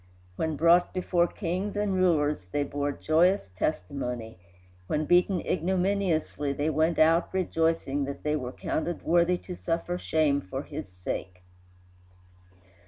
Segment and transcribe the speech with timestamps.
[0.35, 4.39] When brought before kings and rulers they bore joyous testimony;
[4.87, 10.41] when beaten ignominiously they went out rejoicing that they were counted worthy to suffer shame
[10.41, 11.43] for his sake.